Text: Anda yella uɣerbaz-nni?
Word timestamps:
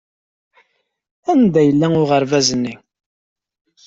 Anda 1.31 1.61
yella 1.63 1.87
uɣerbaz-nni? 2.01 2.73